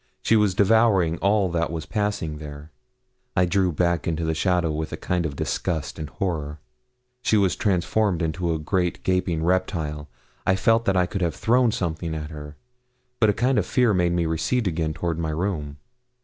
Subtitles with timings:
[0.23, 2.71] She was devouring all that was passing there.
[3.35, 6.57] I drew back into the shadow with a kind of disgust and horror.
[7.21, 10.09] She was transformed into a great gaping reptile.
[10.43, 12.55] I felt that I could have thrown something at her;
[13.19, 15.77] but a kind of fear made me recede again toward my room.